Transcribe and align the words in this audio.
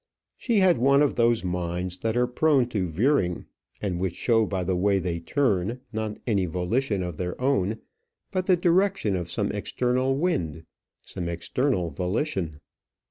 She 0.35 0.57
had 0.61 0.79
one 0.79 1.03
of 1.03 1.13
those 1.13 1.43
minds 1.43 1.99
that 1.99 2.17
are 2.17 2.25
prone 2.25 2.67
to 2.69 2.87
veering, 2.87 3.45
and 3.83 3.99
which 3.99 4.15
show 4.15 4.47
by 4.47 4.63
the 4.63 4.75
way 4.75 4.97
they 4.97 5.19
turn, 5.19 5.81
not 5.93 6.17
any 6.25 6.47
volition 6.47 7.03
of 7.03 7.17
their 7.17 7.39
own, 7.39 7.77
but 8.31 8.47
the 8.47 8.57
direction 8.57 9.15
of 9.15 9.29
some 9.29 9.51
external 9.51 10.17
wind, 10.17 10.63
some 11.03 11.29
external 11.29 11.91
volition. 11.91 12.61